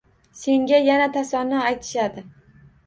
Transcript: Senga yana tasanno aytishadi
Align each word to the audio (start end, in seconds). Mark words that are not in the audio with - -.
Senga 0.39 0.79
yana 0.87 1.11
tasanno 1.15 1.61
aytishadi 1.69 2.27